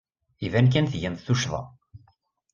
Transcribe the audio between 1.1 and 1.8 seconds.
tuccḍa.